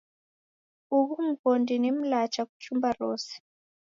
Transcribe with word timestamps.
Ughu 0.97 1.15
mghondi 1.27 1.75
ni 1.79 1.91
mlacha 1.95 2.41
kuchumba 2.49 2.89
rose. 2.97 3.33